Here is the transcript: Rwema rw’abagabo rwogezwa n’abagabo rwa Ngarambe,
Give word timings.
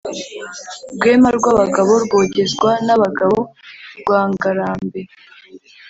Rwema 0.93 1.29
rw’abagabo 1.37 1.91
rwogezwa 2.05 2.71
n’abagabo 2.85 3.39
rwa 3.99 4.19
Ngarambe, 4.31 5.01